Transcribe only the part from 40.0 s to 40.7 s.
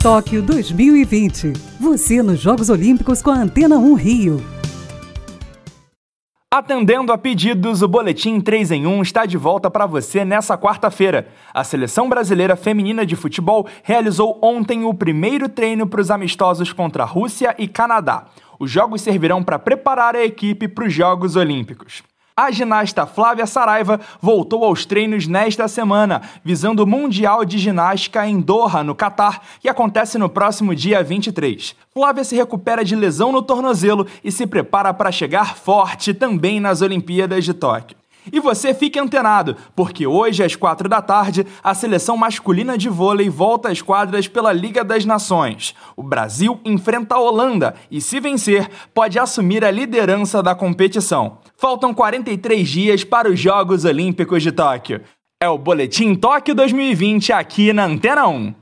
hoje, às